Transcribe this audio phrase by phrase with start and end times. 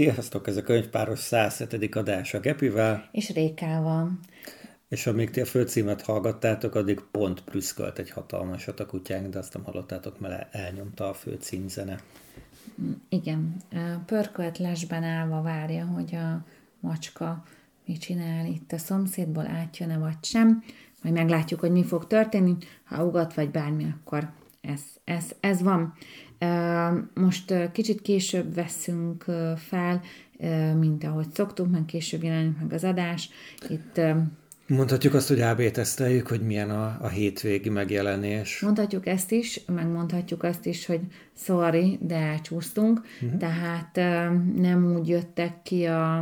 [0.00, 1.94] Sziasztok, ez a könyvpáros 107.
[1.94, 3.08] adása Gepivel.
[3.12, 4.18] És Rékával.
[4.88, 9.54] És amíg ti a főcímet hallgattátok, addig pont prüszkölt egy hatalmasat a kutyánk, de azt
[9.54, 12.00] nem hallottátok, mert elnyomta a főcímzene.
[13.08, 13.56] Igen,
[14.06, 16.44] pörköltlesben állva várja, hogy a
[16.80, 17.44] macska
[17.86, 20.62] mit csinál itt a szomszédból, átjön-e vagy sem.
[21.02, 22.56] Majd meglátjuk, hogy mi fog történni.
[22.84, 25.94] Ha ugat vagy bármi, akkor ez, ez, ez van.
[27.14, 29.24] Most kicsit később veszünk
[29.56, 30.00] fel,
[30.78, 33.30] mint ahogy szoktunk, meg később jelenik meg az adás.
[33.68, 34.00] Itt
[34.70, 38.60] Mondhatjuk azt, hogy AB teszteljük, hogy milyen a, a hétvégi megjelenés.
[38.60, 41.00] Mondhatjuk ezt is, meg mondhatjuk azt is, hogy
[41.36, 43.38] sorry, de elcsúsztunk, uh-huh.
[43.38, 43.94] tehát
[44.56, 46.16] nem úgy jöttek ki a,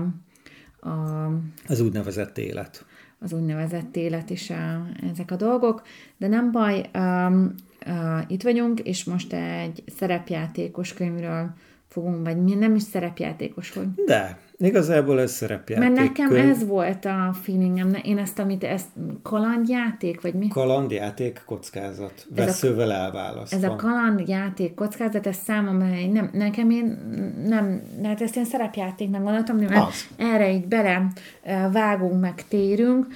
[0.81, 1.27] a...
[1.67, 2.85] Az úgynevezett élet.
[3.19, 5.83] Az úgynevezett élet is a, ezek a dolgok,
[6.17, 7.55] de nem baj, um,
[7.87, 7.93] uh,
[8.27, 11.51] itt vagyunk, és most egy szerepjátékos könyvről
[11.89, 13.87] fogunk, vagy mi nem is szerepjátékos, hogy...
[14.07, 15.89] De, igazából ez szerepjáték.
[15.89, 16.51] Mert nekem könyv.
[16.51, 18.89] ez volt a feelingem, én ezt, amit, ezt
[19.23, 20.49] kalandjáték, vagy mi?
[20.49, 23.57] Kalandjáték, kockázat, veszővel elválasztva.
[23.57, 26.99] Ez a kalandjáték, kockázat, ez számomra, nem, nekem én
[27.47, 30.09] nem, hát ezt én szerepjátéknak gondoltam, mert az.
[30.17, 31.07] erre így bele
[31.73, 33.07] vágunk, meg térünk.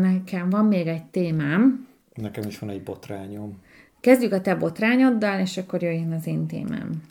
[0.00, 1.90] Nekem van még egy témám.
[2.14, 3.60] Nekem is van egy botrányom.
[4.00, 7.02] Kezdjük a te botrányoddal, és akkor jöjjön az én témám.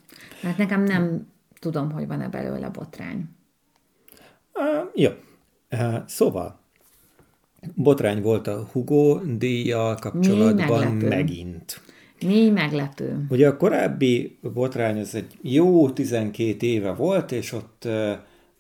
[0.44, 1.28] Mert nekem nem
[1.60, 3.26] tudom, hogy van-e belőle botrány.
[4.54, 5.10] Uh, jó.
[5.72, 6.60] Uh, szóval,
[7.76, 11.82] botrány volt a Hugo díjjal kapcsolatban Mi megint.
[12.26, 13.26] Mi meglepő.
[13.30, 17.88] Ugye a korábbi botrány az egy jó 12 éve volt, és ott...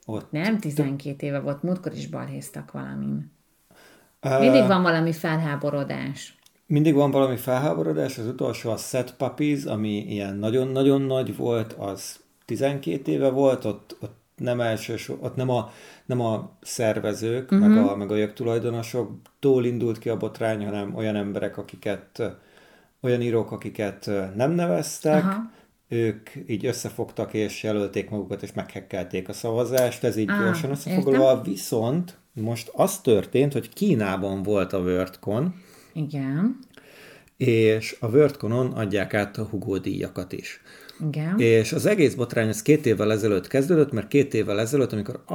[0.05, 3.31] Ott Nem 12 éve volt, múltkor is balhéztak valamin.
[4.39, 6.35] Mindig van valami felháborodás.
[6.65, 12.19] Mindig van valami felháborodás, az utolsó a Set Puppies, ami ilyen nagyon-nagyon nagy volt, az
[12.45, 15.71] 12 éve volt, ott, ott nem elsős, ott nem a,
[16.05, 17.67] nem a szervezők, uh-huh.
[17.67, 22.21] meg a, meg a jogtulajdonosoktól indult ki a botrány, hanem olyan emberek, akiket,
[23.01, 25.51] olyan írók, akiket nem neveztek, Aha.
[25.87, 31.41] ők így összefogtak és jelölték magukat, és meghekkelték a szavazást, ez így ah, gyorsan összefoglalva,
[31.41, 35.53] viszont most az történt, hogy Kínában volt a WordCon,
[35.93, 36.59] igen.
[37.37, 40.61] És a WordConon adják át a Hugo díjakat is.
[41.07, 41.39] Igen.
[41.39, 45.33] És az egész botrány az két évvel ezelőtt kezdődött, mert két évvel ezelőtt, amikor a,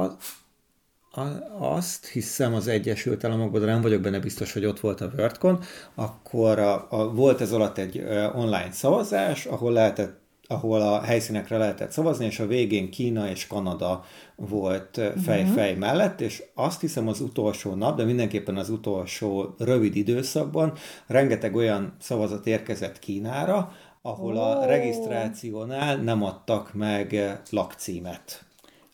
[1.21, 1.27] a,
[1.59, 5.59] azt hiszem az Egyesült Államokban, de nem vagyok benne biztos, hogy ott volt a WordCon,
[5.95, 8.03] akkor a, a, volt ez alatt egy
[8.35, 14.03] online szavazás, ahol lehetett ahol a helyszínekre lehetett szavazni, és a végén Kína és Kanada
[14.35, 15.79] volt fej-fej uh-huh.
[15.79, 20.73] mellett, és azt hiszem az utolsó nap, de mindenképpen az utolsó rövid időszakban
[21.07, 23.71] rengeteg olyan szavazat érkezett Kínára,
[24.01, 28.45] ahol a regisztrációnál nem adtak meg lakcímet,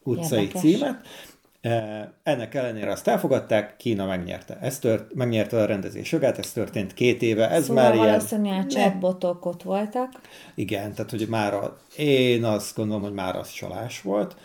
[0.04, 0.62] utcai Érdekes.
[0.62, 1.08] címet,
[2.24, 4.58] ennek ellenére azt elfogadták, Kína megnyerte.
[4.62, 7.50] Ez tört, megnyerte a rendezés jogát, ez történt két éve.
[7.50, 8.68] Ez szóval már valószínűleg ilyen...
[8.68, 10.22] chatbotok ott voltak.
[10.56, 14.36] Igen, tehát hogy már a, én azt gondolom, hogy már az csalás volt.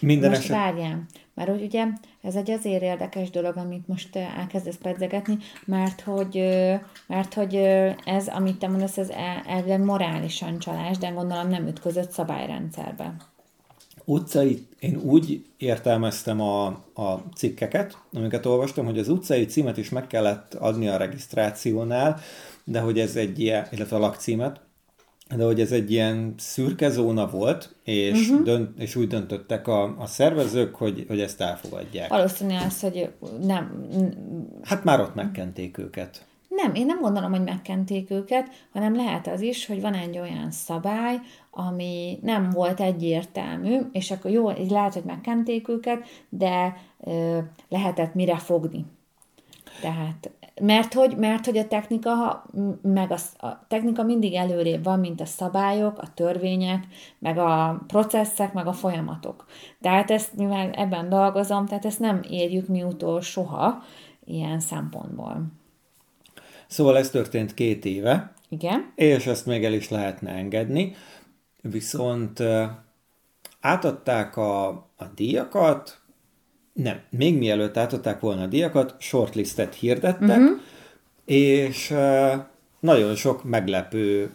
[0.00, 0.56] Minden most eset...
[0.56, 1.84] várjál, mert hogy ugye
[2.22, 6.34] ez egy azért érdekes dolog, amit most elkezdesz pedzegetni, mert hogy,
[7.06, 7.54] mert hogy
[8.04, 9.10] ez, amit te mondasz, ez
[9.46, 13.14] elvileg morálisan csalás, de gondolom nem ütközött szabályrendszerbe
[14.04, 20.06] utcai, én úgy értelmeztem a, a cikkeket, amiket olvastam, hogy az utcai címet is meg
[20.06, 22.20] kellett adni a regisztrációnál,
[22.64, 24.60] de hogy ez egy ilyen, illetve a lakcímet,
[25.36, 28.44] de hogy ez egy ilyen szürke zóna volt, és, uh-huh.
[28.44, 32.08] dönt, és úgy döntöttek a, a szervezők, hogy, hogy ezt elfogadják.
[32.08, 33.08] Valószínűleg az, hogy
[33.42, 33.88] nem...
[34.62, 36.24] Hát már ott megkenték őket.
[36.56, 40.50] Nem, én nem gondolom, hogy megkenték őket, hanem lehet az is, hogy van egy olyan
[40.50, 41.18] szabály,
[41.50, 47.38] ami nem volt egyértelmű, és akkor jó, lehet, hogy megkenték őket, de ö,
[47.68, 48.84] lehetett mire fogni.
[49.80, 52.44] Tehát, mert hogy, mert hogy a technika,
[52.82, 56.86] meg a, a technika mindig előrébb van, mint a szabályok, a törvények,
[57.18, 59.44] meg a processzek, meg a folyamatok.
[59.80, 63.82] Tehát ezt, mivel ebben dolgozom, tehát ezt nem érjük mi utol soha
[64.24, 65.46] ilyen szempontból.
[66.74, 68.32] Szóval ez történt két éve.
[68.48, 68.92] Igen.
[68.94, 70.94] És ezt még el is lehetne engedni.
[71.60, 72.42] Viszont
[73.60, 74.66] átadták a,
[74.96, 76.00] a díjakat,
[76.72, 80.60] nem, még mielőtt átadták volna a díjakat, shortlistet hirdettek, uh-huh.
[81.24, 81.94] és
[82.80, 84.30] nagyon sok meglepő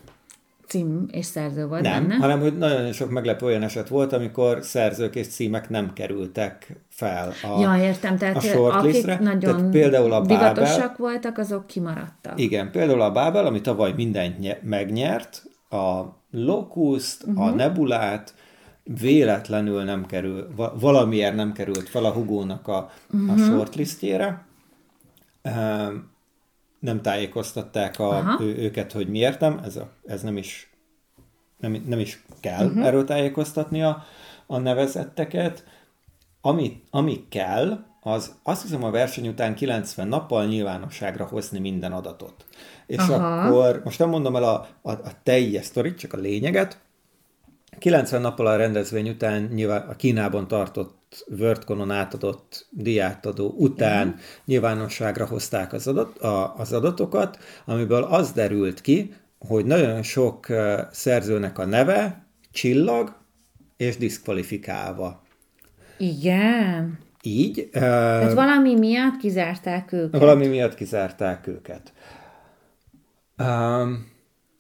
[0.69, 2.16] cím és szerző volt nem, benne.
[2.16, 7.33] hanem hogy nagyon sok meglepő olyan eset volt, amikor szerzők és címek nem kerültek fel
[7.44, 9.13] a Ja, értem, tehát a shortlistre.
[9.13, 12.39] akik nagyon tehát például a Bábel, voltak, azok kimaradtak.
[12.39, 16.01] Igen, például a Bábel, ami tavaly mindent ny- megnyert, a
[16.31, 17.44] Locust, uh-huh.
[17.44, 17.56] a mhm.
[17.56, 18.33] Nebulát,
[19.00, 20.48] véletlenül nem kerül,
[20.80, 23.30] valamiért nem került fel a Hugónak a, uh-huh.
[23.30, 23.44] a mhm.
[23.44, 24.45] shortlistjére.
[26.80, 30.70] Nem tájékoztatták a, ő, őket, hogy miért nem, ez, a, ez nem is
[31.60, 32.86] nem, nem is kell uh-huh.
[32.86, 34.04] erről tájékoztatni a,
[34.48, 35.64] a nevezetteket.
[36.42, 42.46] Ami, ami kell, az azt hiszem a verseny után 90 nappal nyilvánosságra hozni minden adatot.
[42.88, 43.42] És Aha.
[43.42, 46.80] akkor most nem mondom el a, a, a teljes sztorit, csak a lényeget.
[47.80, 54.22] 90 nappal a rendezvény után nyilván a Kínában tartott WorldConon átadott diátadó után uh-huh.
[54.46, 59.14] nyilvánosságra hozták az, adat, a, az adatokat, amiből az derült ki,
[59.48, 60.48] hogy nagyon sok
[60.92, 63.16] szerzőnek a neve csillag
[63.78, 65.22] és diszkvalifikálva.
[65.98, 67.00] Igen.
[67.22, 67.70] Így.
[67.72, 70.20] Tehát valami miatt kizárták őket.
[70.20, 71.94] Valami miatt kizárták őket.
[73.38, 74.08] Um,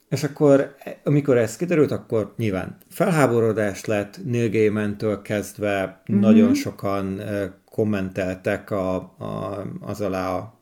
[0.09, 6.21] és akkor, amikor ez kiderült, akkor nyilván felháborodás lett, Neil Gaiman-től kezdve mm-hmm.
[6.21, 7.21] nagyon sokan
[7.65, 10.57] kommenteltek a, a, az alá a,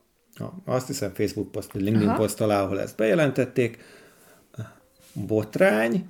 [0.65, 2.17] azt hiszem Facebook poszt, vagy LinkedIn Aha.
[2.17, 3.77] poszt alá, ahol ezt bejelentették,
[5.13, 6.05] botrány,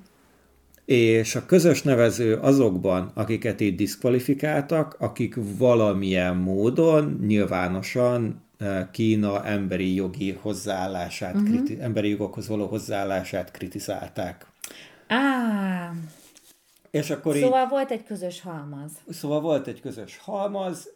[0.84, 8.47] és a közös nevező azokban, akiket itt diszkvalifikáltak, akik valamilyen módon nyilvánosan
[8.90, 11.48] Kína emberi jogi hozzáállását, uh-huh.
[11.48, 14.46] kriti- emberi jogokhoz való hozzáállását kritizálták.
[15.06, 15.92] Á,
[16.90, 18.90] és akkor szóval így, volt egy közös halmaz.
[19.08, 20.90] Szóval volt egy közös halmaz,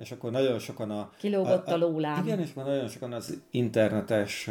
[0.00, 1.10] és akkor nagyon sokan a...
[1.18, 2.24] Kilógott a, a lólám.
[2.24, 4.50] Igen, és már nagyon sokan az internetes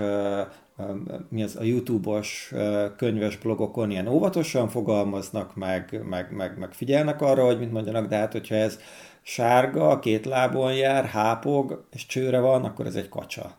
[1.30, 2.54] mi az a YouTube-os
[2.96, 8.16] könyves blogokon ilyen óvatosan fogalmaznak, meg, meg, meg, meg figyelnek arra, hogy mit mondjanak, de
[8.16, 8.80] hát hogyha ez
[9.28, 13.58] sárga, két lábon jár, hápog, és csőre van, akkor ez egy kacsa.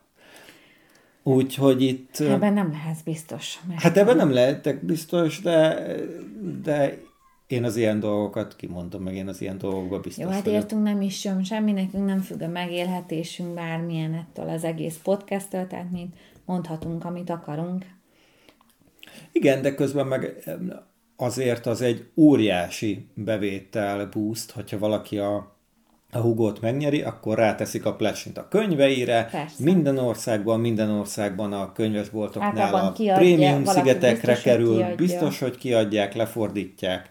[1.22, 2.16] Úgyhogy itt...
[2.20, 3.58] Ebben nem lehetsz biztos.
[3.68, 5.86] Mert hát ebben nem lehetek biztos, de,
[6.62, 6.98] de
[7.46, 10.60] én az ilyen dolgokat kimondom, meg én az ilyen dolgokba biztos Jó, hát vagyok.
[10.60, 15.66] értünk nem is sem, semmi, nekünk nem függ a megélhetésünk bármilyen ettől az egész podcasttől,
[15.66, 16.08] tehát mi
[16.44, 17.84] mondhatunk, amit akarunk.
[19.32, 20.50] Igen, de közben meg
[21.16, 25.57] azért az egy óriási bevétel boost, hogyha valaki a,
[26.12, 29.64] a hugót megnyeri, akkor ráteszik a plesint a könyveire, Persze.
[29.64, 36.14] minden országban, minden országban a könyvesboltoknál a prémium szigetekre biztos, kerül, hogy biztos, hogy kiadják,
[36.14, 37.08] lefordítják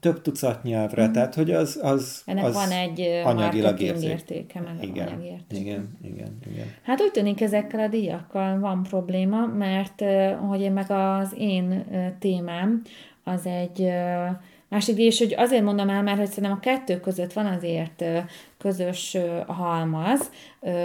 [0.00, 1.12] több tucat nyelvre, mm.
[1.12, 5.60] tehát hogy az, az, Ennek az van egy anyagilag értéke, meg igen, anyagértéke.
[5.60, 6.66] Igen, igen, igen.
[6.82, 10.04] Hát úgy tűnik ezekkel a díjakkal van probléma, mert
[10.48, 11.84] hogy én meg az én
[12.18, 12.82] témám
[13.24, 13.90] az egy
[14.68, 18.04] másik és hogy azért mondom el, mert hogy szerintem a kettő között van azért
[18.58, 19.16] közös
[19.46, 20.30] halmaz,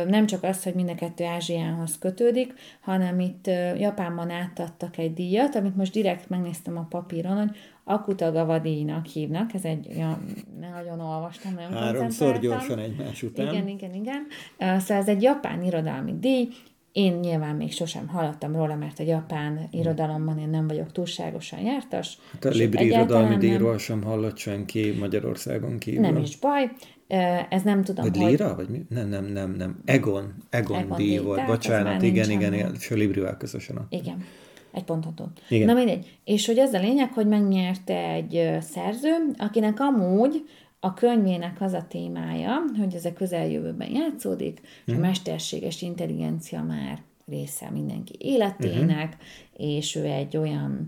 [0.08, 3.48] nem csak az, hogy mind a kettő Ázsiához kötődik, hanem itt
[3.78, 9.64] Japánban átadtak egy díjat, amit most direkt megnéztem a papíron, hogy Akutagawa díjnak hívnak, ez
[9.64, 10.20] egy, ja,
[10.60, 13.48] nagyon olvastam, nagyon Háromszor gyorsan egymás után.
[13.48, 14.28] Igen, igen, igen.
[14.58, 16.48] Szóval ez egy japán irodalmi díj,
[16.94, 22.18] én nyilván még sosem hallottam róla, mert a japán irodalomban én nem vagyok túlságosan jártas.
[22.32, 26.02] Hát a Libri irodalmi díjról sem hallott senki Magyarországon kívül.
[26.02, 26.72] Nem is baj.
[27.50, 28.54] Ez nem tudom, vagy Lira?
[28.54, 28.56] Hogy...
[28.56, 28.86] Vagy mi?
[28.90, 29.82] Nem, nem, nem, nem.
[29.86, 30.34] Egon.
[30.50, 31.46] Egon, Egon díj, díj volt.
[31.46, 33.86] Bocsánat, igen, igen, igen, és a Librivel közösen.
[33.90, 34.26] Igen.
[34.72, 35.42] Egy pontot.
[35.50, 35.68] Igen.
[35.68, 36.20] Na mindegy.
[36.24, 40.50] És hogy az a lényeg, hogy megnyerte egy szerző, akinek amúgy
[40.86, 45.02] a könyvének az a témája, hogy ez a közeljövőben játszódik, és a mhm.
[45.02, 49.78] mesterséges intelligencia már része mindenki életének, uh-huh.
[49.78, 50.86] és ő egy olyan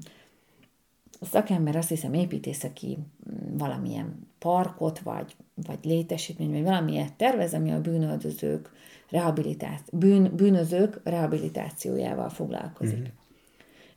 [1.22, 5.36] szakember, azt hiszem építészeki mm, valamilyen parkot, vagy,
[5.68, 8.72] vagy létesítmény, vagy valamilyet tervez, ami a bűnöldözők
[9.10, 12.98] rehabilitáció, bűn, bűnözők rehabilitációjával foglalkozik.
[12.98, 13.14] Uh-huh.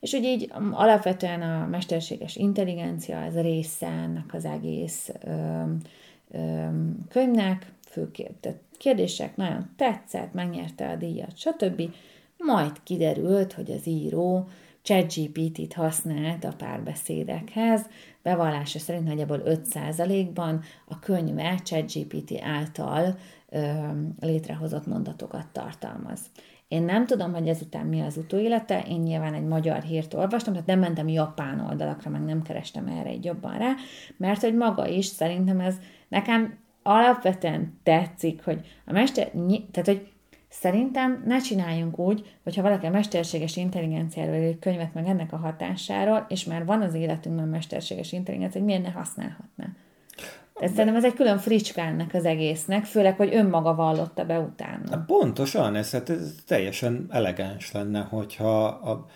[0.00, 5.62] És hogy így um, alapvetően a mesterséges intelligencia, ez a része ennek az egész ö,
[6.30, 6.66] ö,
[7.08, 8.10] könyvnek, fő
[8.78, 11.82] kérdések, nagyon tetszett, megnyerte a díjat, stb.
[12.36, 14.48] Majd kiderült, hogy az író
[14.82, 17.86] ChatGPT-t használt a párbeszédekhez,
[18.22, 23.72] bevallása szerint nagyjából 5%-ban a könyve ChatGPT által ö,
[24.20, 26.20] létrehozott mondatokat tartalmaz.
[26.68, 30.68] Én nem tudom, hogy ezután mi az utóélete, én nyilván egy magyar hírt olvastam, tehát
[30.68, 33.74] nem mentem japán oldalakra, meg nem kerestem erre egy jobban rá,
[34.16, 35.74] mert hogy maga is szerintem ez
[36.08, 39.30] nekem alapvetően tetszik, hogy a mester,
[39.70, 40.08] tehát hogy
[40.50, 46.26] Szerintem ne csináljunk úgy, hogyha valaki a mesterséges intelligenciáról egy könyvet meg ennek a hatásáról,
[46.28, 49.66] és már van az életünkben mesterséges intelligencia, hogy miért ne használhatná.
[50.58, 55.04] Tehát szerintem ez egy külön fricska ennek az egésznek, főleg, hogy önmaga vallotta be utána.
[55.06, 59.06] Pontosan, ez, hát ez teljesen elegáns lenne, hogyha a,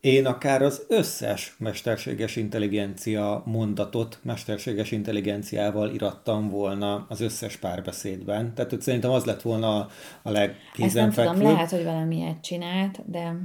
[0.00, 8.54] én akár az összes mesterséges intelligencia mondatot mesterséges intelligenciával irattam volna az összes párbeszédben.
[8.54, 9.88] Tehát hogy szerintem az lett volna
[10.22, 11.08] a legkézenfekvőbb.
[11.08, 13.36] Ezt nem tudom, lehet, hogy valami ilyet csinált, de...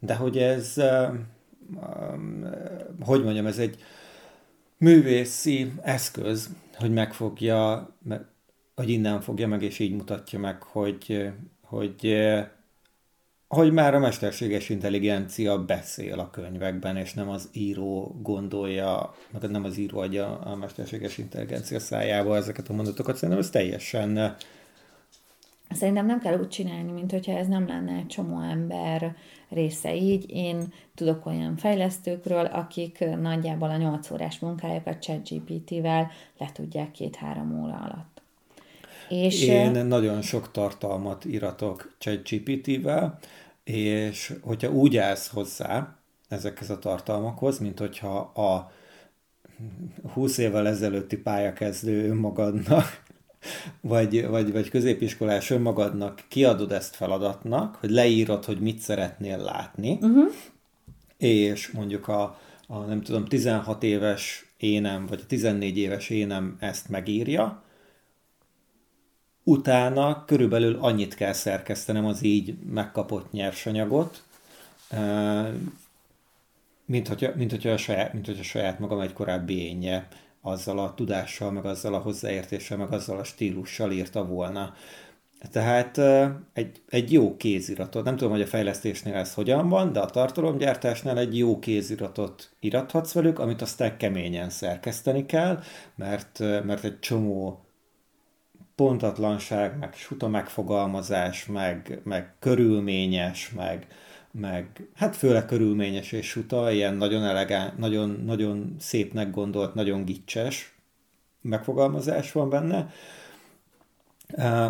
[0.00, 0.74] De hogy ez,
[3.00, 3.76] hogy mondjam, ez egy
[4.78, 7.88] művészi eszköz, hogy megfogja,
[8.74, 11.30] hogy innen fogja meg, és így mutatja meg, hogy,
[11.62, 12.16] hogy
[13.48, 19.64] hogy már a mesterséges intelligencia beszél a könyvekben, és nem az író gondolja, meg nem
[19.64, 24.36] az író adja a mesterséges intelligencia szájába ezeket a mondatokat, szerintem ez teljesen...
[25.74, 29.16] Szerintem nem kell úgy csinálni, mint hogyha ez nem lenne egy csomó ember
[29.48, 30.30] része így.
[30.30, 37.74] Én tudok olyan fejlesztőkről, akik nagyjából a 8 órás munkájukat ChatGPT-vel le tudják két-három óra
[37.74, 38.22] alatt.
[39.08, 43.18] És Én nagyon sok tartalmat iratok ChatGPT-vel,
[43.64, 45.96] és hogyha úgy állsz hozzá
[46.28, 48.72] ezekhez a tartalmakhoz, mint hogyha a
[50.12, 53.02] 20 évvel ezelőtti pályakezdő önmagadnak,
[53.80, 60.32] vagy, vagy, vagy középiskolás önmagadnak kiadod ezt feladatnak, hogy leírod, hogy mit szeretnél látni, uh-huh.
[61.16, 66.88] és mondjuk a, a, nem tudom, 16 éves énem, vagy a 14 éves énem ezt
[66.88, 67.62] megírja,
[69.44, 74.22] utána körülbelül annyit kell szerkesztenem az így megkapott nyersanyagot,
[76.86, 80.08] mint hogyha, mint hogyha, a, saját, mint hogyha a saját magam egy korábbi énje
[80.46, 84.74] azzal a tudással, meg azzal a hozzáértéssel, meg azzal a stílussal írta volna.
[85.50, 85.98] Tehát
[86.52, 91.18] egy, egy jó kéziratot, nem tudom, hogy a fejlesztésnél ez hogyan van, de a tartalomgyártásnál
[91.18, 95.60] egy jó kéziratot irathatsz velük, amit aztán keményen szerkeszteni kell,
[95.96, 97.64] mert, mert egy csomó
[98.74, 103.86] pontatlanság, meg suta megfogalmazás, meg, meg körülményes, meg,
[104.40, 110.74] meg hát főleg körülményes és suta, ilyen nagyon elegán, nagyon, nagyon szépnek gondolt, nagyon gicses
[111.40, 112.90] megfogalmazás van benne.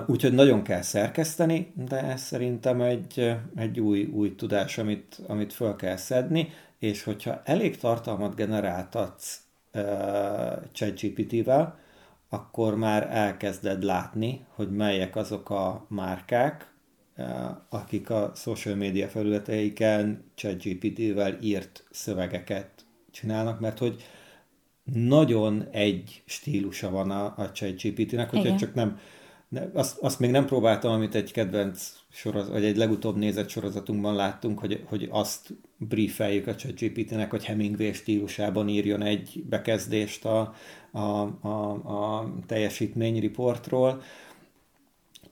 [0.06, 5.76] Úgyhogy nagyon kell szerkeszteni, de ez szerintem egy, egy új, új tudás, amit, amit föl
[5.76, 9.40] kell szedni, és hogyha elég tartalmat generáltatsz
[9.74, 9.82] uh,
[10.72, 11.78] ChatGPT-vel,
[12.28, 16.73] akkor már elkezded látni, hogy melyek azok a márkák,
[17.68, 22.70] akik a social media felületeiken ChatGPT-vel írt szövegeket
[23.10, 24.02] csinálnak, mert hogy
[24.92, 28.56] nagyon egy stílusa van a, a ChatGPT-nek, hogyha Igen.
[28.56, 28.98] csak nem,
[29.72, 34.58] azt, azt még nem próbáltam, amit egy kedvenc sorozat, vagy egy legutóbb nézett sorozatunkban láttunk,
[34.58, 40.54] hogy, hogy azt briefeljük a ChatGPT-nek, hogy Hemingway stílusában írjon egy bekezdést a,
[40.90, 40.98] a,
[41.40, 44.02] a, a teljesítményriportról,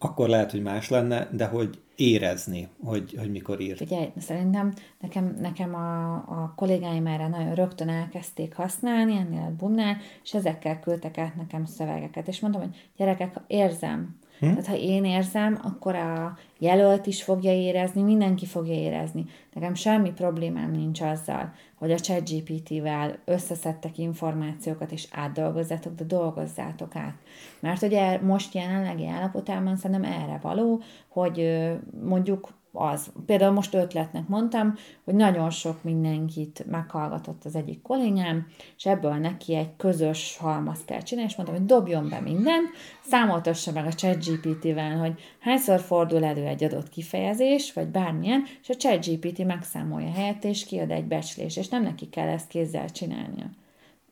[0.04, 3.78] akkor lehet, hogy más lenne, de hogy érezni, hogy, hogy mikor ír.
[3.80, 9.97] Ugye, szerintem nekem, nekem a, a kollégáim erre nagyon rögtön elkezdték használni, ennél a bumnál,
[10.23, 14.49] és ezekkel küldtek át nekem szövegeket, és mondtam, hogy gyerekek, érzem, Hm?
[14.49, 19.25] Tehát ha én érzem, akkor a jelölt is fogja érezni, mindenki fogja érezni.
[19.52, 27.14] Nekem semmi problémám nincs azzal, hogy a ChatGPT-vel összeszedtek információkat és átdolgozzátok, de dolgozzátok át.
[27.61, 31.68] Mert ugye most jelenlegi állapotában szerintem erre való, hogy
[32.04, 33.12] mondjuk az.
[33.26, 34.74] Például most ötletnek mondtam,
[35.04, 41.00] hogy nagyon sok mindenkit meghallgatott az egyik kollégám, és ebből neki egy közös halmaz kell
[41.00, 42.68] csinálni, és mondtam, hogy dobjon be mindent,
[43.00, 48.76] számoltassa meg a ChatGPT-vel, hogy hányszor fordul elő egy adott kifejezés, vagy bármilyen, és a
[48.76, 53.50] ChatGPT megszámolja helyett, és kiad egy becslés, és nem neki kell ezt kézzel csinálnia.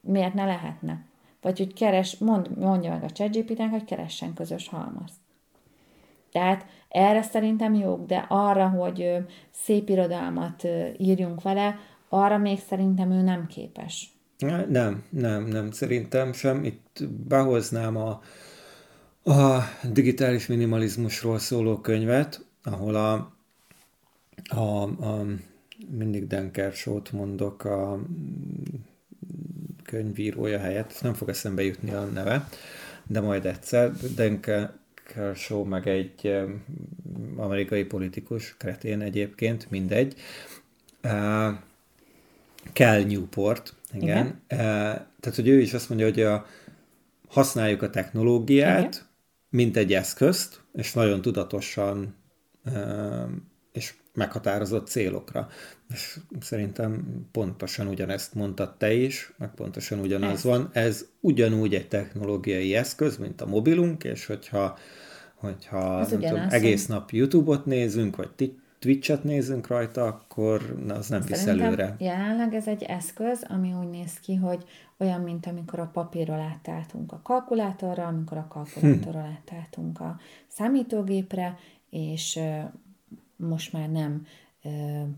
[0.01, 1.05] Miért ne lehetne?
[1.41, 5.17] Vagy hogy keres, mond, mondja meg a ChatGPT-nek, hogy keressen közös halmazt.
[6.33, 9.17] Tehát erre szerintem jók, de arra, hogy
[9.51, 14.09] szép irodalmat írjunk vele, arra még szerintem ő nem képes.
[14.69, 16.65] Nem, nem, nem, szerintem sem.
[16.65, 18.21] Itt behoznám a,
[19.31, 23.33] a digitális minimalizmusról szóló könyvet, ahol a,
[24.49, 25.27] a, a
[25.89, 28.01] mindig Denker Sót mondok a
[29.85, 32.49] könyvírója helyett, nem fog eszembe jutni a neve,
[33.07, 33.93] de majd egyszer.
[34.15, 34.73] Denker,
[35.15, 36.37] Kershaw, meg egy
[37.37, 40.15] amerikai politikus, kretén egyébként, mindegy.
[41.05, 41.55] Uh,
[42.73, 44.09] Cal Newport, igen.
[44.09, 44.27] igen.
[44.27, 44.59] Uh,
[45.21, 46.47] tehát, hogy ő is azt mondja, hogy a,
[47.29, 49.07] használjuk a technológiát, igen.
[49.49, 52.15] mint egy eszközt, és nagyon tudatosan
[52.65, 53.31] uh,
[53.73, 55.49] és meghatározott célokra.
[55.93, 60.43] És szerintem pontosan ugyanezt mondtad te is, meg pontosan ugyanaz ez.
[60.43, 60.71] van.
[60.73, 64.79] Ez ugyanúgy egy technológiai eszköz, mint a mobilunk, és hogyha
[65.35, 71.47] hogyha nem tudom, egész nap YouTube-ot nézünk, vagy Twitch-et nézünk rajta, akkor az nem visz
[71.47, 71.97] előre.
[71.99, 74.65] jelenleg ez egy eszköz, ami úgy néz ki, hogy
[74.99, 79.29] olyan, mint amikor a papírról átálltunk a kalkulátorra, amikor a kalkulátorral hm.
[79.29, 81.59] átálltunk a számítógépre,
[81.91, 82.39] és
[83.49, 84.27] most már nem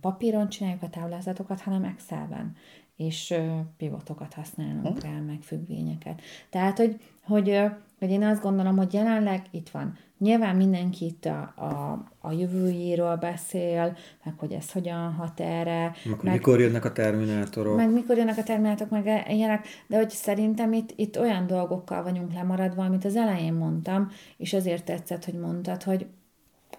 [0.00, 2.56] papíron csináljuk a táblázatokat, hanem Excelben
[2.96, 3.34] és
[3.76, 6.20] pivotokat használunk rá, meg függvényeket.
[6.50, 7.60] Tehát, hogy, hogy,
[7.98, 9.96] hogy én azt gondolom, hogy jelenleg itt van.
[10.18, 15.94] Nyilván mindenki itt a, a, a jövőjéről beszél, meg hogy ez hogyan hat erre.
[16.04, 17.76] Meg, meg mikor jönnek a terminátorok.
[17.76, 22.32] Meg mikor jönnek a terminátorok, meg ilyenek, de hogy szerintem itt, itt olyan dolgokkal vagyunk
[22.32, 26.06] lemaradva, amit az elején mondtam, és azért tetszett, hogy mondtad, hogy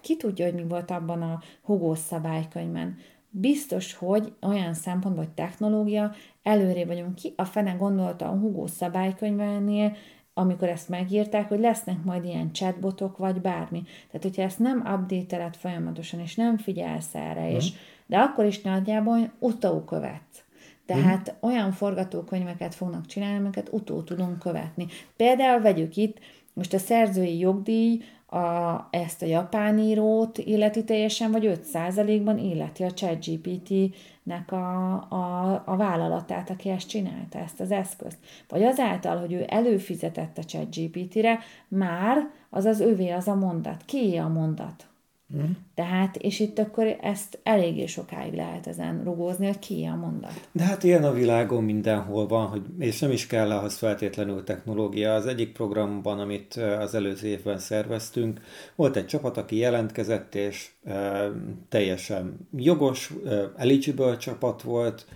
[0.00, 2.96] ki tudja, hogy mi volt abban a Hugo szabálykönyvben.
[3.30, 7.32] Biztos, hogy olyan szempontból, hogy technológia, előré vagyunk ki.
[7.36, 9.96] A fene gondolta a Hugo szabálykönyvenél,
[10.34, 13.82] amikor ezt megírták, hogy lesznek majd ilyen chatbotok, vagy bármi.
[13.82, 17.80] Tehát, hogyha ezt nem update folyamatosan, és nem figyelsz erre, és, mhm.
[18.06, 20.44] de akkor is nagyjából utókövetsz.
[20.86, 21.48] Tehát mm.
[21.48, 24.86] olyan forgatókönyveket fognak csinálni, amiket utó tudunk követni.
[25.16, 26.18] Például vegyük itt,
[26.54, 32.92] most a szerzői jogdíj a, ezt a japán írót illeti teljesen, vagy 5%-ban illeti a
[32.92, 38.18] ChatGPT-nek a, a, a vállalatát, aki ezt csinálta, ezt az eszközt.
[38.48, 43.82] Vagy azáltal, hogy ő előfizetett a ChatGPT-re, már az az övé az a mondat.
[43.84, 44.86] Ki a mondat?
[45.34, 45.50] Mm.
[45.74, 50.48] Tehát, és itt akkor ezt eléggé sokáig lehet ezen rugózni, hogy ki a mondat.
[50.52, 55.14] De hát ilyen a világon mindenhol van, hogy, és nem is kell ahhoz feltétlenül technológia.
[55.14, 58.40] Az egyik programban, amit az előző évben szerveztünk,
[58.74, 61.30] volt egy csapat, aki jelentkezett, és e,
[61.68, 65.06] teljesen jogos, e, eligible csapat volt,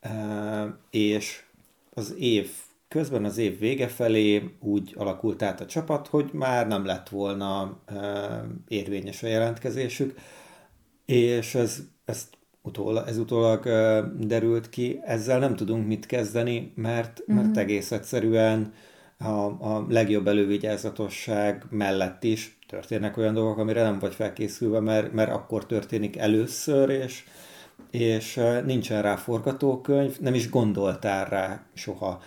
[0.00, 0.10] e,
[0.90, 1.42] és
[1.94, 2.50] az év
[2.88, 7.80] Közben az év vége felé úgy alakult át a csapat, hogy már nem lett volna
[7.86, 7.96] e,
[8.68, 10.18] érvényes a jelentkezésük,
[11.04, 12.28] és ez, ezt
[12.62, 17.58] utólag, ez utólag e, derült ki, ezzel nem tudunk mit kezdeni, mert, mert uh-huh.
[17.58, 18.72] egész egyszerűen
[19.18, 25.30] a, a legjobb elővigyázatosság mellett is történnek olyan dolgok, amire nem vagy felkészülve, mert, mert
[25.30, 27.24] akkor történik először, és,
[27.90, 32.20] és nincsen rá forgatókönyv, nem is gondoltál rá soha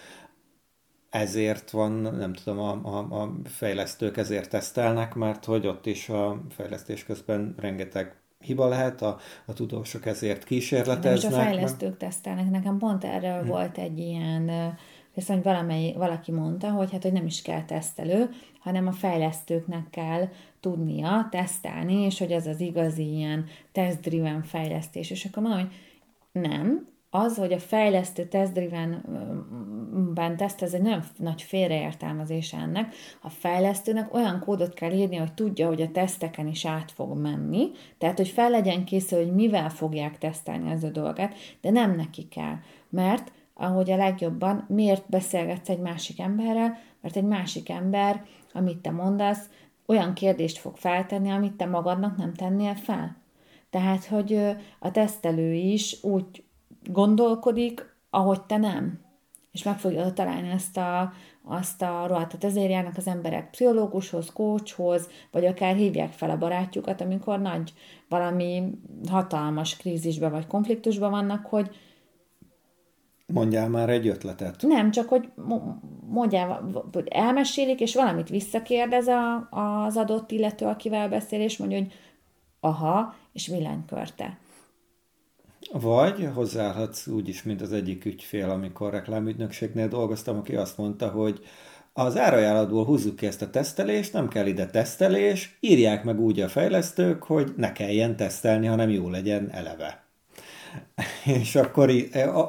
[1.12, 6.42] ezért van, nem tudom, a, a, a fejlesztők ezért tesztelnek, mert hogy ott is a
[6.50, 11.32] fejlesztés közben rengeteg hiba lehet, a, a tudósok ezért kísérleteznek.
[11.32, 11.98] De a fejlesztők meg...
[11.98, 12.50] tesztelnek.
[12.50, 13.48] Nekem pont erről hmm.
[13.48, 14.52] volt egy ilyen,
[15.14, 20.28] viszont valamely, valaki mondta, hogy hát, hogy nem is kell tesztelő, hanem a fejlesztőknek kell
[20.60, 25.10] tudnia tesztelni, és hogy ez az igazi ilyen test-driven fejlesztés.
[25.10, 25.72] És akkor mondom, hogy
[26.32, 29.04] nem, az, hogy a fejlesztő testdriven
[30.38, 32.94] teszt, ez egy nagyon nagy félreértelmezés ennek.
[33.22, 37.72] A fejlesztőnek olyan kódot kell írni, hogy tudja, hogy a teszteken is át fog menni,
[37.98, 42.28] tehát, hogy fel legyen készül, hogy mivel fogják tesztelni az a dolgát, de nem neki
[42.28, 42.56] kell.
[42.90, 48.92] Mert, ahogy a legjobban, miért beszélgetsz egy másik emberrel, mert egy másik ember, amit te
[48.92, 49.50] mondasz,
[49.86, 53.18] olyan kérdést fog feltenni, amit te magadnak nem tennél fel.
[53.70, 54.40] Tehát, hogy
[54.80, 56.44] a tesztelő is úgy
[56.84, 59.00] gondolkodik, ahogy te nem.
[59.52, 61.12] És meg fogja találni ezt a,
[61.44, 62.44] azt a rohadt.
[62.44, 67.74] ezért járnak az emberek pszichológushoz, coachhoz, vagy akár hívják fel a barátjukat, amikor nagy
[68.10, 68.64] valami
[69.10, 71.70] hatalmas krízisbe vagy konfliktusban vannak, hogy
[73.34, 74.62] Mondjál már egy ötletet.
[74.62, 75.30] Nem, csak hogy
[76.08, 81.94] mondjál, hogy elmesélik, és valamit visszakérdez a, az adott illető, akivel beszél, és mondja, hogy
[82.60, 84.38] aha, és villanykörte.
[85.72, 91.42] Vagy hozzáállhatsz úgy is, mint az egyik ügyfél, amikor reklámügynökségnél dolgoztam, aki azt mondta, hogy
[91.94, 96.50] az árajánlatból húzzuk ki ezt a tesztelést, nem kell ide tesztelés, írják meg úgy a
[96.50, 100.04] fejlesztők, hogy ne kelljen tesztelni, hanem jó legyen eleve.
[101.42, 101.92] És akkor,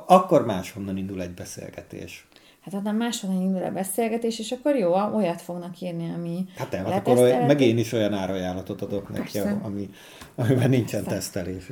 [0.06, 2.26] akkor máshonnan indul egy beszélgetés.
[2.60, 6.84] Hát hanem máshonnan indul a beszélgetés, és akkor jó, olyat fognak írni, ami Hát nem,
[6.84, 9.90] hát akkor meg én is olyan árajánlatot adok neki, ami,
[10.34, 11.16] amiben nincsen Persze.
[11.16, 11.64] tesztelés.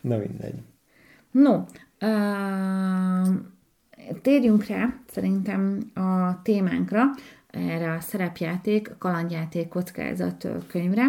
[0.00, 0.62] Na mindegy.
[1.30, 1.64] No,
[2.00, 3.34] uh,
[4.22, 7.04] térjünk rá szerintem a témánkra,
[7.50, 11.04] erre a szerepjáték, kalandjáték kockázat könyvre.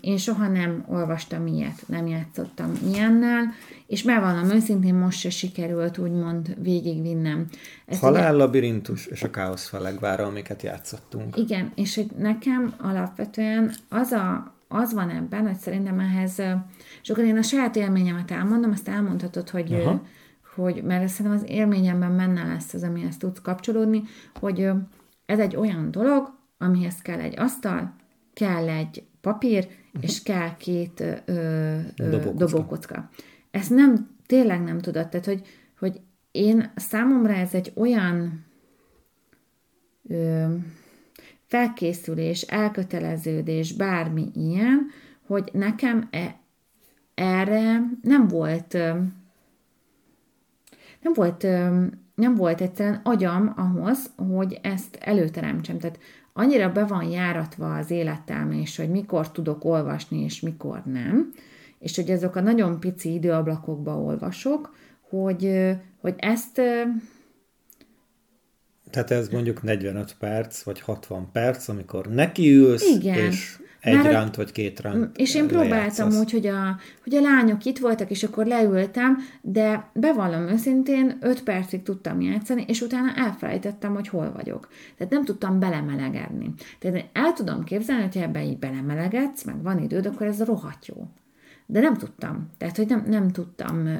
[0.00, 3.52] Én soha nem olvastam ilyet, nem játszottam ilyennel,
[3.86, 7.46] és bevallom őszintén most se sikerült úgymond végigvinnem.
[7.86, 11.36] Ezt Halál-labirintus és a káosz felegvára, amiket játszottunk.
[11.36, 16.42] Igen, és hogy nekem alapvetően az a az van ebben, hogy szerintem ehhez,
[17.08, 20.02] és akkor én a saját élményemet elmondom, azt elmondhatod, hogy, Aha.
[20.54, 24.02] hogy mert szerintem az élményemben menne lesz az, amihez tudsz kapcsolódni,
[24.40, 24.70] hogy
[25.26, 27.94] ez egy olyan dolog, amihez kell egy asztal,
[28.32, 29.68] kell egy papír,
[30.00, 32.44] és kell két ö, ö, Dobókocka.
[32.44, 33.10] dobókocka.
[33.50, 35.42] Ezt nem, tényleg nem tudod, tehát hogy,
[35.78, 38.44] hogy én számomra ez egy olyan
[40.08, 40.44] ö,
[41.46, 44.86] felkészülés, elköteleződés, bármi ilyen,
[45.26, 46.46] hogy nekem e,
[47.18, 48.76] erre nem volt
[51.00, 51.42] nem volt,
[52.14, 55.78] nem volt egyszerűen agyam ahhoz, hogy ezt előteremtsem.
[55.78, 55.98] Tehát
[56.32, 61.32] annyira be van járatva az életem, és hogy mikor tudok olvasni, és mikor nem,
[61.78, 64.76] és hogy ezek a nagyon pici időablakokba olvasok,
[65.08, 66.60] hogy, hogy ezt
[68.90, 73.18] Tehát ez mondjuk 45 perc, vagy 60 perc, amikor nekiülsz, Igen.
[73.18, 77.20] és egy Már- ránt, vagy két ránt És én próbáltam úgy, hogy a, hogy a
[77.20, 83.14] lányok itt voltak, és akkor leültem, de bevallom őszintén, 5 percig tudtam játszani, és utána
[83.16, 84.68] elfelejtettem, hogy hol vagyok.
[84.96, 86.54] Tehát nem tudtam belemelegedni.
[86.78, 90.86] Tehát el tudom képzelni, hogy ha ebben így belemelegedsz, meg van időd, akkor ez rohadt
[90.86, 91.08] jó.
[91.70, 92.50] De nem tudtam.
[92.58, 93.96] Tehát, hogy nem, nem tudtam ö,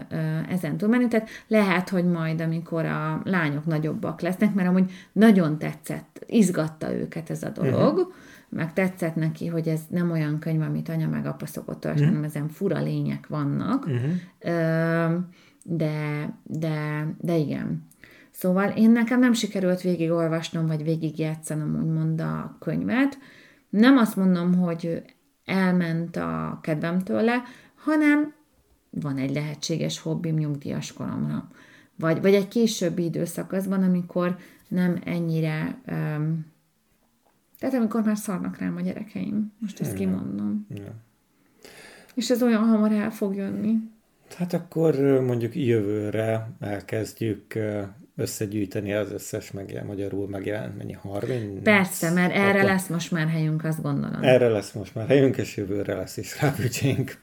[0.49, 1.09] ezen túlmenni.
[1.09, 7.31] Tehát lehet, hogy majd, amikor a lányok nagyobbak lesznek, mert amúgy nagyon tetszett, izgatta őket
[7.31, 8.13] ez a dolog, uh-huh.
[8.49, 12.17] Meg tetszett neki, hogy ez nem olyan könyv, amit anya meg apa szokott olvasni, uh-huh.
[12.17, 13.89] hanem ezen fura lények vannak.
[14.39, 15.15] Ö,
[15.65, 17.87] de, de, de igen.
[18.31, 23.19] Szóval én nekem nem sikerült végigolvasnom, vagy végigjátszanom úgymond a könyvet.
[23.71, 25.03] Nem azt mondom, hogy
[25.45, 27.43] elment a kedvem tőle,
[27.75, 28.33] hanem
[28.91, 31.51] van egy lehetséges hobbim nyugdíjas koromra.
[31.97, 34.37] Vagy, vagy egy későbbi időszakaszban, amikor
[34.69, 35.79] nem ennyire...
[35.91, 36.57] Um,
[37.59, 39.53] tehát amikor már szarnak rám a gyerekeim.
[39.59, 40.67] Most ezt kimondom.
[40.75, 40.95] Ja.
[42.15, 43.75] És ez olyan hamar el fog jönni.
[44.37, 44.95] Hát akkor
[45.27, 47.59] mondjuk jövőre elkezdjük
[48.17, 51.63] összegyűjteni az összes megjel, magyarul megjelent, mennyi 30?
[51.63, 54.23] Persze, mert erre Akkor lesz most már helyünk, azt gondolom.
[54.23, 57.23] Erre lesz most már helyünk, és jövőre lesz is rá büdzsénk.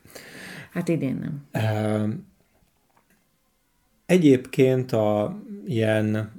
[0.71, 2.25] Hát idén nem.
[4.05, 6.31] Egyébként a ilyen,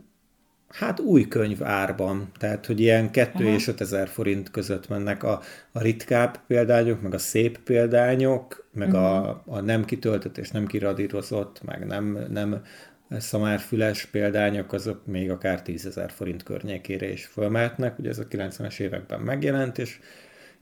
[0.78, 3.54] hát új könyv árban, tehát hogy ilyen 2 Aha.
[3.54, 5.40] és 5 ezer forint között mennek a,
[5.72, 11.62] a ritkább példányok, meg a szép példányok, meg a, a nem kitöltött és nem kiradírozott,
[11.64, 12.62] meg nem, nem
[13.10, 18.78] szamárfüles példányok, azok még akár 10 ezer forint környékére is fölmehetnek, ugye ez a 90-es
[18.78, 20.00] években megjelent, és,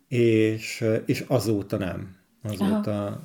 [0.09, 2.17] és, és azóta nem.
[2.43, 3.23] Azóta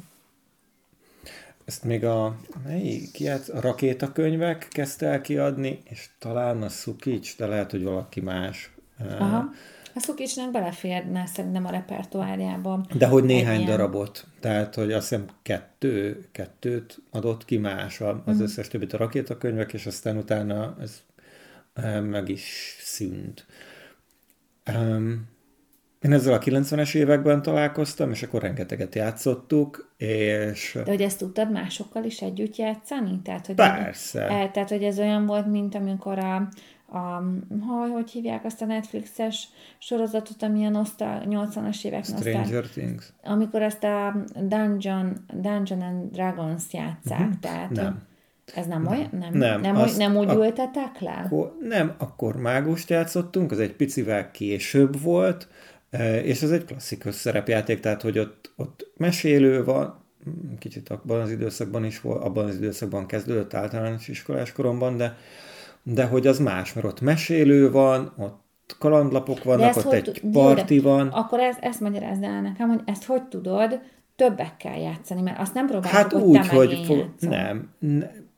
[1.70, 7.38] ezt még a, melyik, ki játsz, a rakétakönyvek kezdte el kiadni, és talán a Szukics,
[7.38, 8.72] de lehet, hogy valaki más.
[9.20, 9.50] Aha.
[9.96, 12.86] A Szukicsnek beleférne szerintem a repertoárjába.
[12.94, 14.26] De hogy néhány ilyen- darabot.
[14.40, 19.86] Tehát, hogy azt hiszem kettő, kettőt adott ki más az összes többit a rakétakönyvek, és
[19.86, 21.02] aztán utána ez
[22.02, 23.46] meg is szűnt.
[24.74, 25.28] Um,
[26.02, 31.52] én ezzel a 90-es években találkoztam, és akkor rengeteget játszottuk, és De hogy ezt tudtad
[31.52, 33.20] másokkal is együtt játszani?
[33.24, 34.22] Tehát, hogy Persze.
[34.22, 36.36] El, tehát, hogy ez olyan volt, mint amikor a,
[36.98, 37.24] a
[37.68, 39.48] hogy, hogy hívják azt a Netflixes
[39.80, 43.14] sorozatot, ami a nosztal, 80-as évek nosztal, Stranger Things.
[43.24, 47.40] amikor ezt a Dungeon, Dungeon and Dragons játszák, uh-huh.
[47.40, 47.70] tehát.
[47.70, 48.02] Nem.
[48.56, 49.10] ez nem olyan?
[49.12, 51.22] Nem, Nem, nem, azt- úgy, nem úgy a- ültetek le?
[51.26, 55.48] Akkor, nem, akkor mágust játszottunk, az egy picivel később volt,
[56.24, 60.04] és ez egy klasszikus szerepjáték, tehát hogy ott, ott mesélő van,
[60.60, 65.18] kicsit abban az időszakban is volt, abban az időszakban kezdődött általános iskolás koromban, de,
[65.84, 68.48] de hogy az más, mert ott mesélő van, ott
[68.80, 71.08] kalandlapok vannak, ott hogy egy jó, parti de van.
[71.08, 73.80] Akkor ezt, ezt magyarázd el nekem, hogy ezt hogy tudod
[74.16, 77.30] többekkel játszani, mert azt nem próbáltuk, Hát hogy úgy, hogy én fo- játszom.
[77.30, 77.70] nem,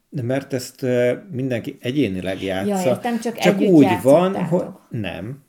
[0.09, 2.89] ne, mert ezt eh, mindenki egyénileg játsza.
[2.89, 4.49] értem, csak csak úgy van, játszottátok.
[4.89, 5.43] hogy nem.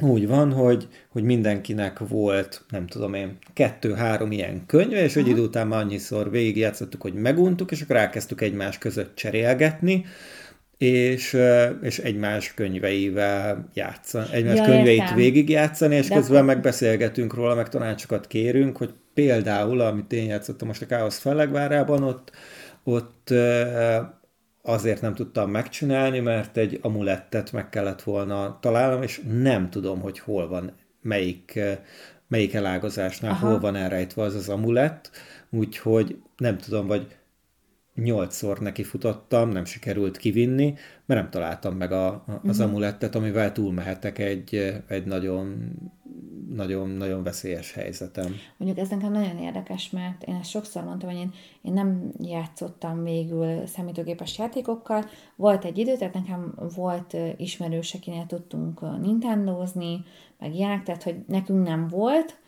[0.00, 5.40] Úgy van, hogy, hogy mindenkinek volt, nem tudom én, kettő-három ilyen könyve, és egy idő
[5.40, 10.04] után már annyiszor végigjátszottuk, hogy meguntuk, és akkor elkezdtük egymás között cserélgetni,
[10.78, 11.36] és,
[11.82, 15.16] és egymás könyveivel játszani, egymás Ja, könyveit értem.
[15.16, 20.68] végigjátszani, és De közben akkor- megbeszélgetünk róla, meg tanácsokat kérünk, hogy például, amit én játszottam
[20.68, 22.30] most a Káosz Fellegvárában, ott,
[22.84, 23.34] ott
[24.68, 30.18] azért nem tudtam megcsinálni, mert egy amulettet meg kellett volna találnom, és nem tudom, hogy
[30.18, 31.72] hol van, melyik, ö,
[32.28, 33.48] melyik elágazásnál, Aha.
[33.48, 35.10] hol van elrejtve az az amulett,
[35.50, 37.16] úgyhogy nem tudom, vagy
[37.94, 40.74] nyolcszor neki futottam, nem sikerült kivinni,
[41.06, 42.68] mert nem találtam meg a, a, az Mhm.
[42.68, 45.72] amulettet, amivel túlmehetek egy, egy nagyon,
[46.54, 48.34] nagyon, nagyon veszélyes helyzetem.
[48.56, 51.32] Mondjuk ez nekem nagyon érdekes, mert én ezt sokszor mondtam, hogy én,
[51.62, 55.04] én nem játszottam végül számítógépes játékokkal.
[55.36, 60.04] Volt egy idő, tehát nekem volt ismerős, akinél tudtunk Nintendozni,
[60.38, 62.38] meg ilyenek, tehát hogy nekünk nem volt.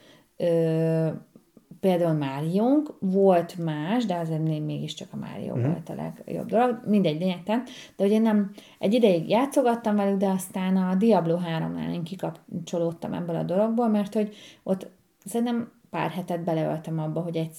[1.80, 5.62] Például Máriónk, volt más, de azért még mégiscsak a Mário mm.
[5.62, 7.62] volt a legjobb dolog, mindegy lényegtelen,
[7.96, 13.36] de ugye nem, egy ideig játszogattam velük, de aztán a Diablo 3-nál én kikapcsolódtam ebből
[13.36, 14.90] a dologból, mert hogy ott
[15.24, 17.56] szerintem pár hetet beleöltem abba, hogy egy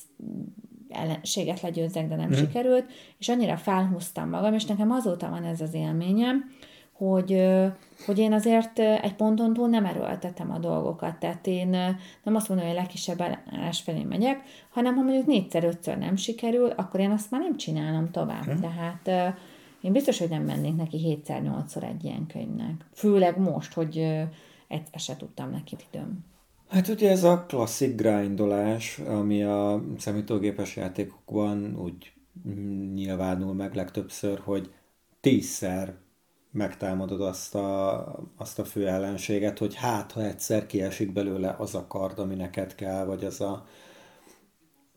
[0.90, 2.34] ellenséget legyőzzek, de nem mm.
[2.34, 2.86] sikerült,
[3.18, 6.52] és annyira felhúztam magam, és nekem azóta van ez az élményem,
[7.08, 7.48] hogy,
[8.06, 11.20] hogy én azért egy ponton túl nem erőltetem a dolgokat.
[11.20, 11.70] Tehát én
[12.24, 16.16] nem azt mondom, hogy a legkisebb állás felé megyek, hanem ha mondjuk négyszer, ötször nem
[16.16, 18.44] sikerül, akkor én azt már nem csinálom tovább.
[18.44, 18.60] Hmm.
[18.60, 19.36] Tehát
[19.82, 22.86] én biztos, hogy nem mennék neki hétszer, nyolcszor egy ilyen könyvnek.
[22.94, 23.98] Főleg most, hogy
[24.68, 26.26] egyszer se tudtam neki időm.
[26.70, 32.14] Hát ugye ez a klasszik grindolás, ami a számítógépes játékokban úgy
[32.94, 34.74] nyilvánul meg legtöbbször, hogy
[35.20, 35.96] tízszer
[36.52, 38.06] megtámadod azt a,
[38.38, 42.76] azt a fő ellenséget, hogy hát, ha egyszer kiesik belőle az a kard, ami neked
[42.76, 43.66] kell, vagy az a,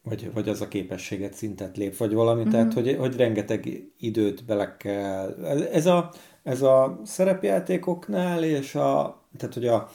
[0.02, 2.50] vagy, vagy az a képességet szintet lép, vagy valami, mm-hmm.
[2.50, 5.44] tehát hogy, hogy rengeteg időt bele kell.
[5.72, 6.12] Ez a,
[6.42, 9.90] ez a szerepjátékoknál, és a, tehát hogy a,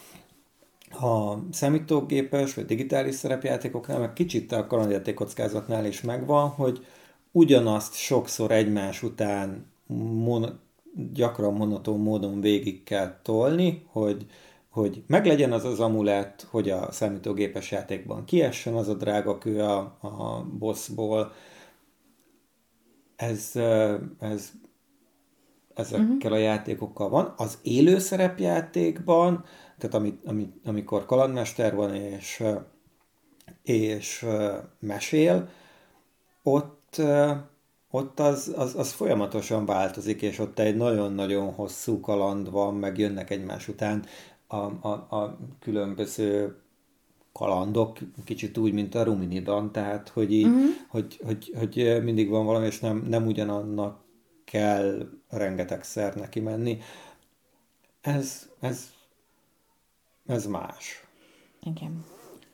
[1.05, 6.85] a számítógépes vagy digitális szerepjátékoknál, meg kicsit a kalandjáték kockázatnál is megvan, hogy
[7.31, 9.65] ugyanazt sokszor egymás után
[10.23, 10.59] mon-
[11.13, 14.25] gyakran monoton módon végig kell tolni, hogy,
[14.69, 19.77] hogy meglegyen az az amulett, hogy a számítógépes játékban kiessen az a drága kő a,
[20.01, 21.31] a bossból.
[23.15, 23.51] Ez,
[24.19, 24.51] ez
[25.79, 26.31] ezekkel uh-huh.
[26.31, 27.33] a játékokkal van.
[27.37, 29.43] Az élő szerepjátékban,
[29.77, 32.43] tehát amit, amit, amikor kalandmester van és,
[33.63, 34.25] és
[34.79, 35.49] mesél,
[36.43, 37.01] ott
[37.91, 43.29] ott az, az, az folyamatosan változik, és ott egy nagyon-nagyon hosszú kaland van, meg jönnek
[43.29, 44.05] egymás után
[44.47, 46.55] a, a, a különböző
[47.33, 50.69] kalandok, kicsit úgy, mint a Ruminidan, tehát hogy, így, uh-huh.
[50.87, 54.03] hogy, hogy, hogy mindig van valami, és nem, nem ugyanannak
[54.45, 56.79] kell rengetegszer neki menni.
[58.01, 58.89] Ez, ez,
[60.25, 61.07] ez más.
[61.63, 62.05] Igen.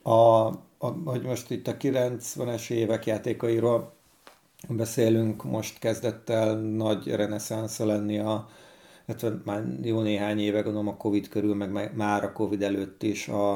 [0.02, 3.95] A, a, hogy most itt a 90-es évek játékairól
[4.70, 8.48] beszélünk, most kezdett el nagy reneszánsza lenni a,
[9.08, 13.28] hát már jó néhány éve, gondolom a Covid körül, meg már a Covid előtt is
[13.28, 13.54] a,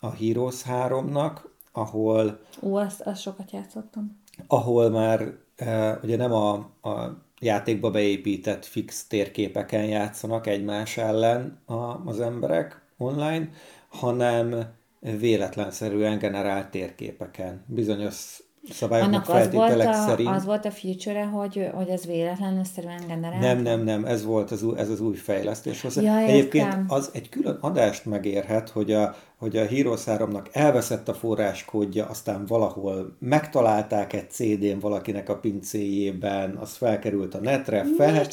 [0.00, 1.36] a Heroes 3-nak,
[1.72, 2.40] ahol...
[2.60, 4.20] Ó, azt, azt sokat játszottam.
[4.46, 12.08] Ahol már e, ugye nem a, a játékba beépített fix térképeken játszanak egymás ellen a,
[12.08, 13.48] az emberek online,
[13.88, 17.64] hanem véletlenszerűen generált térképeken.
[17.66, 20.28] Bizonyos szabályoknak Annak az volt, a, szerint.
[20.28, 23.40] az volt a feature hogy, hogy ez véletlenül szerűen generál?
[23.40, 26.02] Nem, nem, nem, ez volt az, ez az új fejlesztés hozzá.
[26.02, 31.14] Ja, Egyébként az egy külön adást megérhet, hogy a, hogy a Heroes 3 elveszett a
[31.14, 38.26] forráskódja, aztán valahol megtalálták egy CD-n valakinek a pincéjében, az felkerült a netre, fel.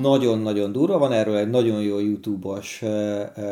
[0.00, 2.90] Nagyon-nagyon durva, van erről egy nagyon jó YouTube-os uh,
[3.36, 3.44] uh,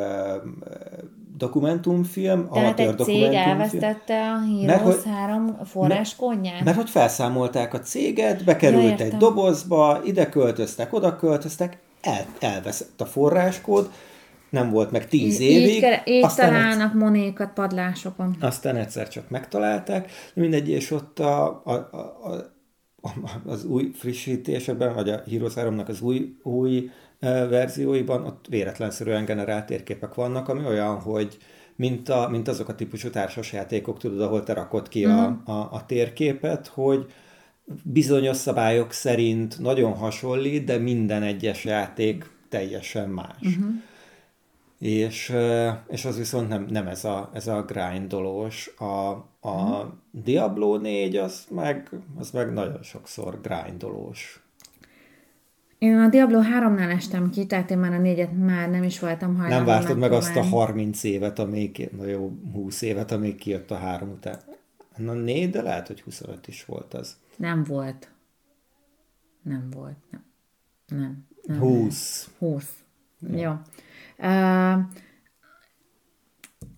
[1.37, 6.65] dokumentumfilm, Tehát egy cég elvesztette a Heroes 3 forráskódját?
[6.65, 13.01] Mert, hogy felszámolták a céget, bekerült ja, egy dobozba, ide költöztek, oda költöztek, el, elveszett
[13.01, 13.91] a forráskód,
[14.51, 15.83] nem volt meg tíz így, évig.
[15.83, 18.37] Így, így aztán találnak egy, monékat padlásokon.
[18.41, 21.97] Aztán egyszer csak megtalálták, mindegy, és ott a, a, a,
[23.03, 23.11] a,
[23.47, 26.91] az új frissítésében, vagy a Heroes 3-nak az új, új
[27.49, 31.39] verzióiban ott véletlenszerűen generált térképek vannak, ami olyan, hogy
[31.77, 35.23] mint, a, mint azok a típusú társasjátékok, tudod, ahol te rakod ki uh-huh.
[35.23, 35.51] a, mhm.
[35.51, 37.13] a, a térképet, hogy
[37.83, 43.37] bizonyos szabályok szerint nagyon hasonlít, de minden egyes játék teljesen más.
[43.41, 43.75] Uh-huh.
[44.79, 45.35] És,
[45.89, 48.71] és az viszont nem, nem ez a, ez a grindolós.
[48.79, 49.11] A,
[49.41, 49.93] a uh-huh.
[50.11, 54.44] Diablo 4 az meg, az meg nagyon sokszor grindolós.
[55.85, 59.37] Én a Diablo 3-nál estem ki, tehát én már a négyet már nem is voltam
[59.37, 59.57] hajlandó.
[59.57, 63.77] Nem vártad meg azt a 30 évet, amíg, na jó, 20 évet, amíg kijött a
[63.77, 64.39] három után.
[64.97, 67.17] Na négy, de lehet, hogy 25 is volt az.
[67.37, 68.09] Nem volt.
[69.43, 69.97] Nem volt.
[70.11, 70.25] Nem.
[70.89, 71.27] Nem.
[71.43, 72.31] nem 20.
[72.39, 72.71] 20.
[73.21, 73.39] Ja.
[73.39, 73.53] Jó.
[74.29, 74.81] Uh,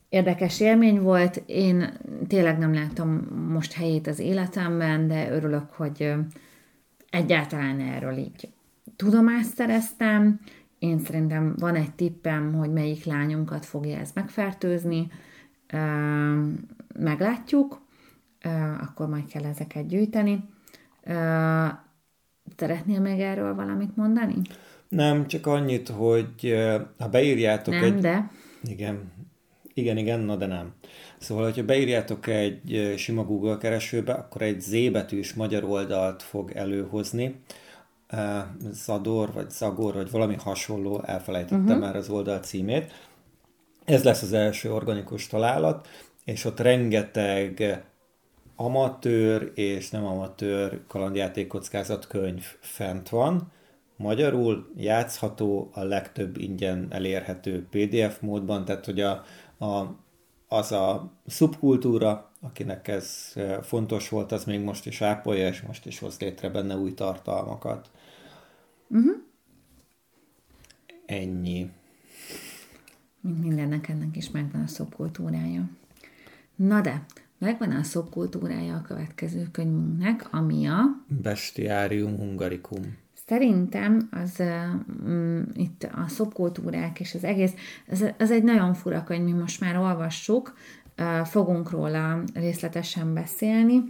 [0.08, 1.42] érdekes élmény volt.
[1.46, 3.08] Én tényleg nem látom
[3.48, 6.12] most helyét az életemben, de örülök, hogy
[7.10, 8.54] egyáltalán erről így
[8.96, 10.40] tudomást szereztem,
[10.78, 15.08] én szerintem van egy tippem, hogy melyik lányunkat fogja ez megfertőzni,
[16.98, 17.80] meglátjuk,
[18.80, 20.44] akkor majd kell ezeket gyűjteni.
[22.56, 24.34] Szeretnél még erről valamit mondani?
[24.88, 26.56] Nem, csak annyit, hogy
[26.98, 27.98] ha beírjátok Nem, egy...
[27.98, 28.30] de...
[28.62, 29.14] Igen.
[29.74, 30.72] Igen, igen, na de nem.
[31.18, 37.40] Szóval, hogyha beírjátok egy sima Google keresőbe, akkor egy Z betűs magyar oldalt fog előhozni.
[38.70, 41.80] Zador, vagy Zagor, vagy valami hasonló, elfelejtettem uh-huh.
[41.80, 42.92] már az oldal címét.
[43.84, 45.88] Ez lesz az első organikus találat,
[46.24, 47.84] és ott rengeteg
[48.56, 53.52] amatőr és nem amatőr kalandjáték kockázat könyv fent van.
[53.96, 59.24] Magyarul játszható, a legtöbb ingyen elérhető PDF módban, tehát hogy a,
[59.58, 59.96] a,
[60.48, 65.98] az a szubkultúra, akinek ez fontos volt, az még most is ápolja, és most is
[65.98, 67.90] hoz létre benne új tartalmakat.
[68.88, 69.16] Uh-huh.
[71.06, 71.70] Ennyi.
[73.20, 75.68] Mint mindennek, ennek is megvan a szubkultúrája.
[76.54, 77.04] Na de,
[77.38, 81.04] megvan a szubkultúrája a következő könyvünknek, ami a...
[81.22, 82.96] Bestiarium Hungaricum.
[83.26, 87.52] Szerintem az uh, itt a szubkultúrák és az egész,
[87.88, 90.54] az, az egy nagyon fura könyv, mi most már olvassuk,
[91.24, 93.82] fogunk róla részletesen beszélni.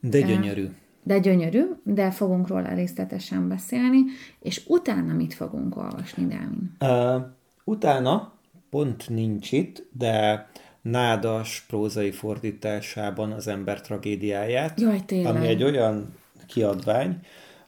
[0.00, 0.68] De gyönyörű.
[1.02, 4.00] De gyönyörű, de fogunk róla részletesen beszélni,
[4.40, 6.76] és utána mit fogunk olvasni, Dámin?
[6.80, 7.22] Uh,
[7.64, 8.32] utána
[8.70, 10.46] pont nincs itt, de
[10.82, 15.36] nádas prózai fordításában az ember tragédiáját, Jaj, tényleg.
[15.36, 16.14] ami egy olyan
[16.46, 17.20] kiadvány,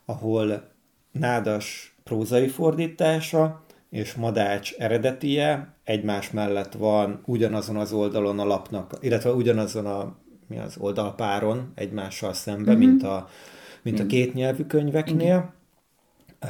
[0.04, 0.68] ahol
[1.12, 9.32] nádas prózai fordítása és madács eredetie egymás mellett van ugyanazon az oldalon a lapnak, illetve
[9.32, 10.16] ugyanazon a
[10.50, 12.86] mi az oldalpáron egymással szembe, uh-huh.
[12.86, 13.28] mint a,
[13.82, 15.54] mint a két nyelvű könyveknél.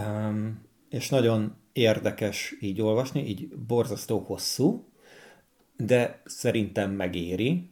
[0.01, 4.89] Um, és nagyon érdekes így olvasni, így borzasztó hosszú,
[5.77, 7.71] de szerintem megéri.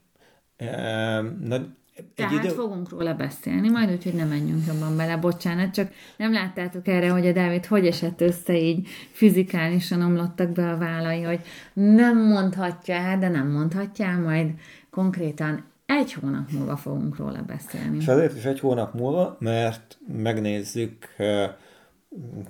[0.58, 1.76] Um, na,
[2.14, 2.48] tehát idő...
[2.48, 7.10] fogunk róla beszélni, majd úgy, hogy nem menjünk jobban bele, bocsánat, csak nem láttátok erre,
[7.10, 11.40] hogy a Dávid hogy esett össze így fizikálisan omlottak be a vállai, hogy
[11.72, 14.50] nem mondhatja el, de nem mondhatja el, majd
[14.90, 17.96] konkrétan egy hónap múlva fogunk róla beszélni.
[17.96, 21.16] És azért is egy hónap múlva, mert megnézzük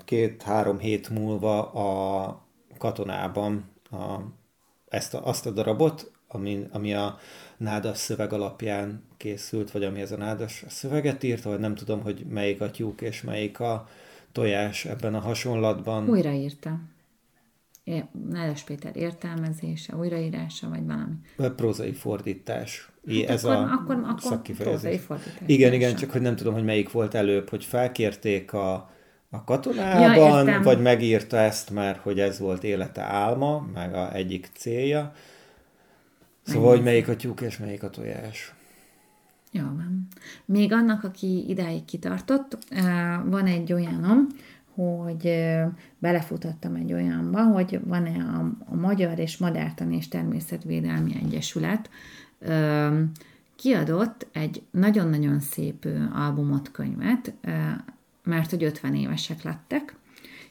[0.04, 2.46] két-három hét múlva a
[2.78, 4.16] katonában a,
[4.88, 7.18] ezt a, azt a darabot, ami, ami a
[7.56, 12.26] nádas szöveg alapján készült, vagy ami ez a nádas szöveget írt, vagy nem tudom, hogy
[12.28, 13.88] melyik a tyúk és melyik a
[14.32, 16.08] tojás ebben a hasonlatban.
[16.08, 16.78] Újraírta.
[18.30, 21.14] Nádas Péter értelmezése, újraírása, vagy valami.
[21.36, 22.90] A prózai fordítás.
[23.06, 25.00] Hát ez akkor, a akkor, akkor szakifejezés.
[25.00, 25.42] Fordítás.
[25.46, 28.90] Igen, igen, csak hogy nem tudom, hogy melyik volt előbb, hogy felkérték a,
[29.30, 34.48] a katonában, ja, vagy megírta ezt már, hogy ez volt élete álma, meg a egyik
[34.54, 35.12] célja.
[36.42, 38.52] Szóval, hogy melyik a tyúk és melyik a tojás.
[39.52, 40.06] Jó van.
[40.44, 42.58] Még annak, aki idáig kitartott,
[43.24, 44.26] van egy olyanom,
[44.78, 45.48] hogy
[45.98, 51.90] belefutottam egy olyanba, hogy van-e a, a Magyar és Madártani és Természetvédelmi Egyesület
[53.56, 57.32] kiadott egy nagyon-nagyon szép albumot, könyvet,
[58.24, 59.96] mert hogy 50 évesek lettek,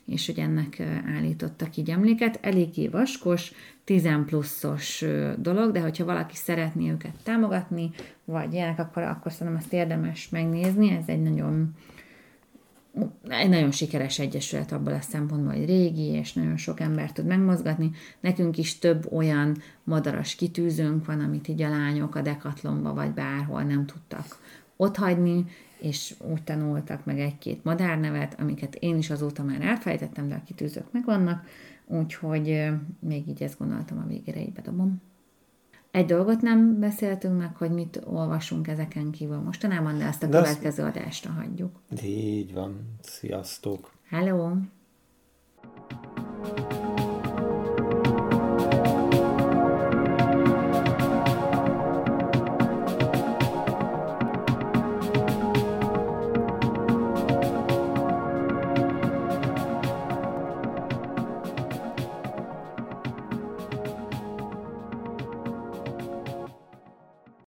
[0.06, 0.80] és hogy ennek
[1.16, 2.40] állítottak így emléket.
[2.42, 3.52] Eléggé vaskos,
[3.84, 5.06] 10 pluszos
[5.38, 7.90] dolog, de hogyha valaki szeretné őket támogatni,
[8.26, 10.92] vagy ilyenek, akkor, akkor szerintem ezt érdemes megnézni.
[10.92, 11.74] Ez egy nagyon
[13.28, 17.92] egy nagyon sikeres egyesület abból a szempontból, hogy régi, és nagyon sok ember tud megmozgatni.
[18.20, 23.64] Nekünk is több olyan madaras kitűzőnk van, amit így a lányok a dekatlomba vagy bárhol
[23.64, 24.26] nem tudtak
[24.76, 25.46] otthagyni,
[25.80, 30.92] és úgy tanultak meg egy-két madárnevet, amiket én is azóta már elfelejtettem, de a kitűzők
[30.92, 31.46] megvannak,
[31.86, 32.66] úgyhogy
[33.00, 35.02] még így ezt gondoltam a végére, így bedobom.
[35.98, 40.38] Egy dolgot nem beszéltünk meg, hogy mit olvasunk ezeken kívül mostanában, de ezt a de
[40.38, 40.96] következő azt...
[40.96, 41.80] adásra hagyjuk.
[42.04, 42.96] Így van.
[43.02, 43.92] Sziasztok!
[44.10, 44.52] Hello!